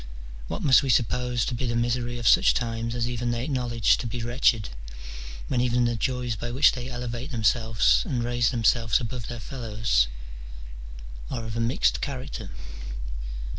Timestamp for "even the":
5.61-5.95